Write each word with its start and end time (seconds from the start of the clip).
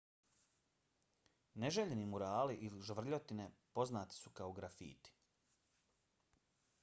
neželjeni 1.63 2.07
murali 2.13 2.55
ili 2.69 2.81
žvrljotine 2.87 3.45
poznati 3.79 4.17
su 4.23 4.33
kao 4.41 4.55
grafiti 4.61 5.13